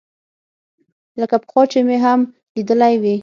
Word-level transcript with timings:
لکه 1.19 1.37
پخوا 1.43 1.63
چې 1.71 1.79
مې 1.87 1.97
هم 2.05 2.19
ليدلى 2.55 2.93
وي. 3.01 3.15